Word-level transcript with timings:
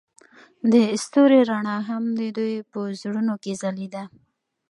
د 0.71 0.73
ستوري 1.03 1.41
رڼا 1.49 1.77
هم 1.89 2.03
د 2.19 2.21
دوی 2.37 2.55
په 2.71 2.79
زړونو 3.01 3.33
کې 3.43 3.53
ځلېده. 3.61 4.03